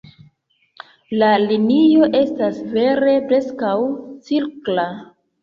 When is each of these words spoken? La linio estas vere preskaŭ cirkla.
La 1.23 1.27
linio 1.43 2.07
estas 2.21 2.63
vere 2.79 3.15
preskaŭ 3.29 3.77
cirkla. 4.33 4.89